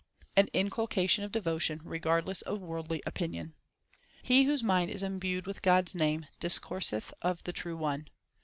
1 0.33 0.45
An 0.47 0.49
inculcation 0.53 1.23
of 1.23 1.31
devotion 1.31 1.79
regardless 1.83 2.41
of 2.41 2.59
worldly 2.59 3.03
opinion: 3.05 3.53
He 4.23 4.45
whose 4.45 4.63
mind 4.63 4.89
is 4.89 5.03
imbued 5.03 5.45
with 5.45 5.61
God 5.61 5.89
s 5.89 5.93
name 5.93 6.25
discourseth 6.39 7.13
of 7.21 7.43
the 7.43 7.53
True 7.53 7.77
One. 7.77 8.07